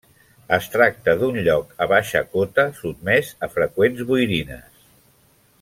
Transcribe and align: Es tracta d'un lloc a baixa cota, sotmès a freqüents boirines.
Es 0.55 0.69
tracta 0.75 1.13
d'un 1.19 1.37
lloc 1.49 1.75
a 1.87 1.89
baixa 1.93 2.23
cota, 2.37 2.67
sotmès 2.81 3.33
a 3.49 3.53
freqüents 3.59 4.05
boirines. 4.11 4.85